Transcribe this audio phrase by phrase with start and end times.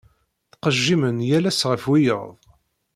[0.53, 2.29] Ttqejjimen yal ass ɣef wiyaḍ.